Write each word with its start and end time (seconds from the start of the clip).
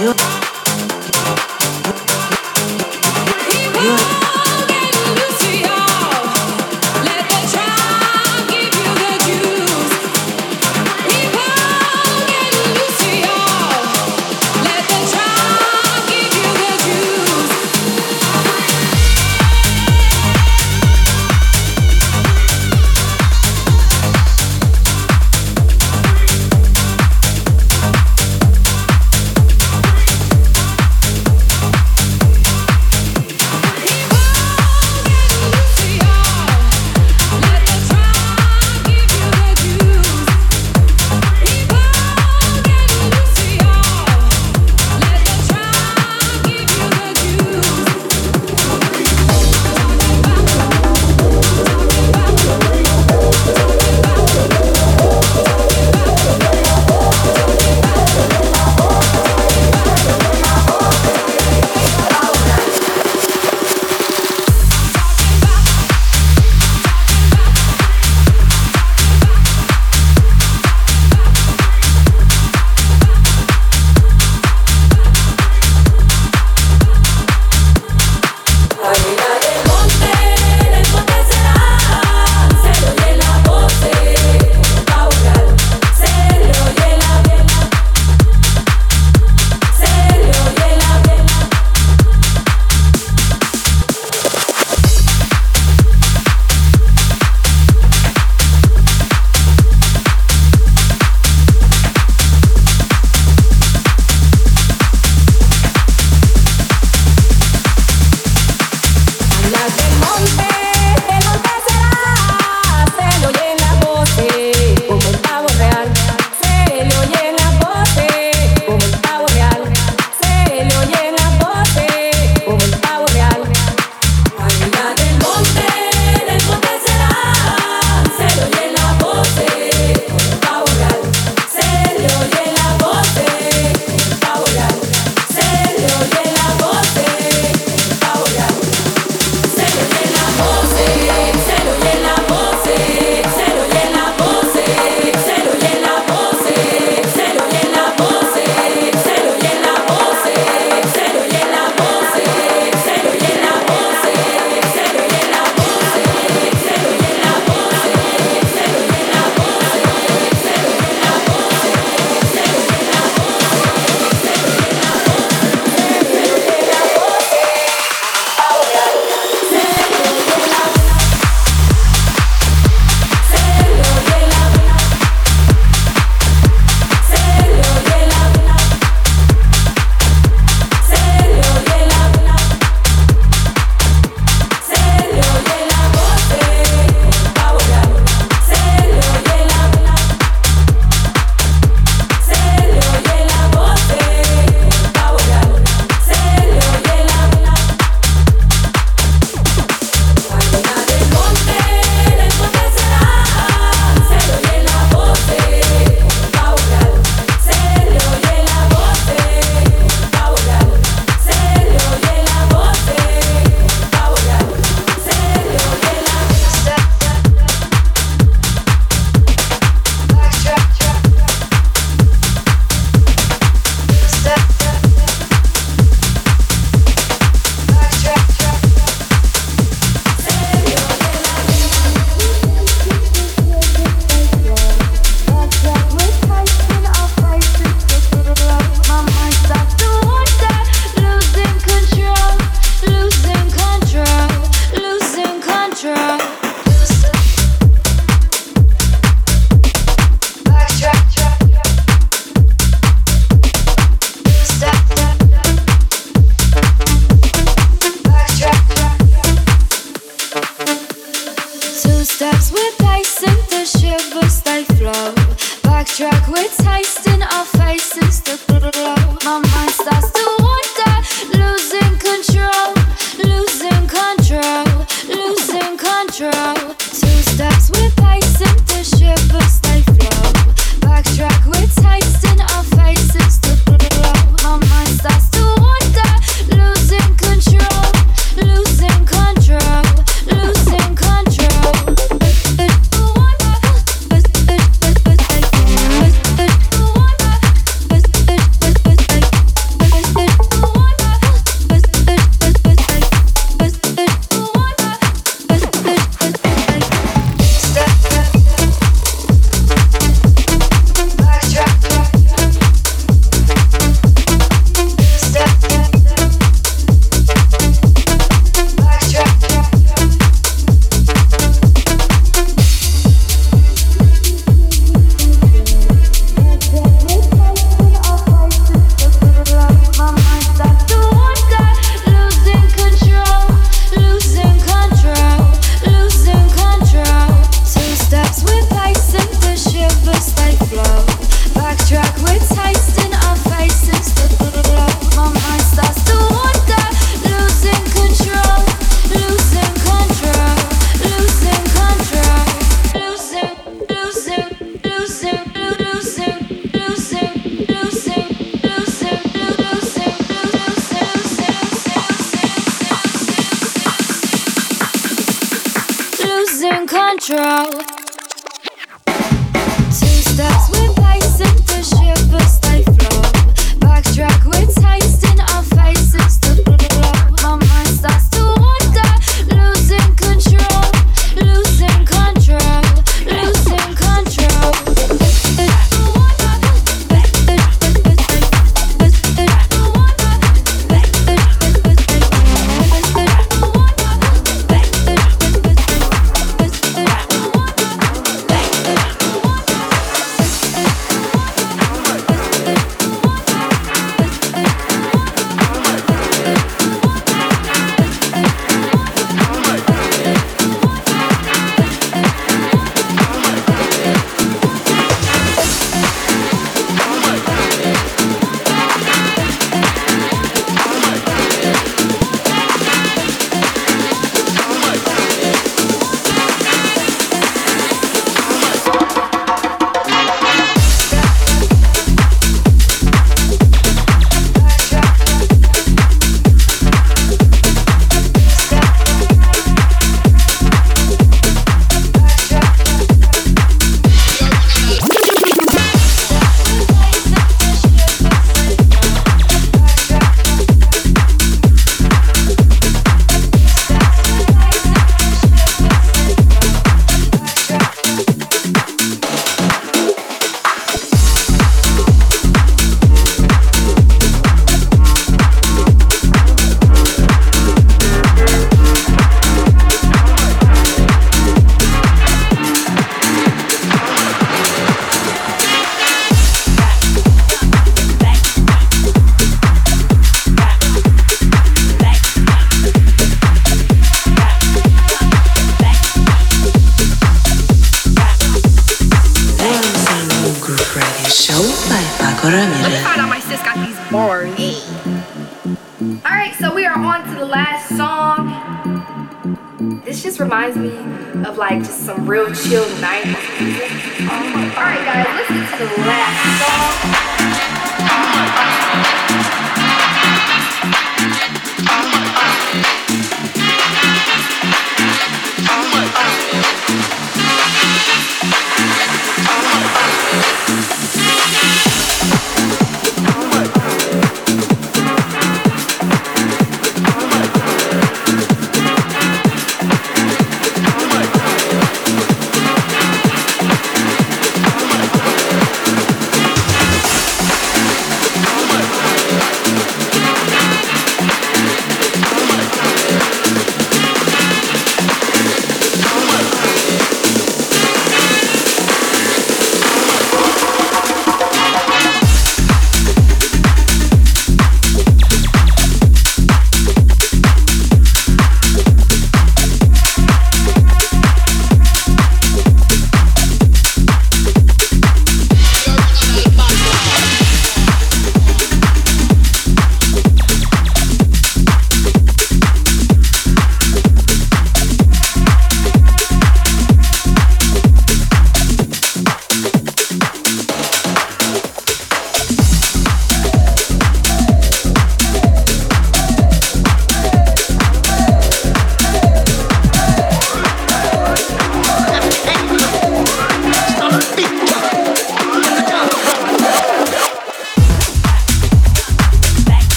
you. 0.00 0.39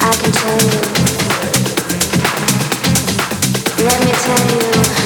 I 0.00 0.12
can 0.20 0.32
tell 0.32 0.58
you. 0.66 0.80
Let 3.84 3.98
me 4.04 4.12
tell 4.12 5.00
you. 5.00 5.05